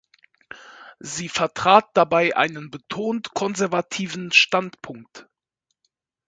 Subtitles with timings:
[0.97, 5.27] Sie vertrat dabei einen betont konservativen Standpunkt.